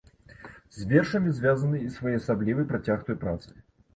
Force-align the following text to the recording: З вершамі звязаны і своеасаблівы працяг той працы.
З 0.77 0.87
вершамі 0.93 1.33
звязаны 1.41 1.83
і 1.87 1.91
своеасаблівы 1.97 2.65
працяг 2.71 3.05
той 3.11 3.21
працы. 3.25 3.49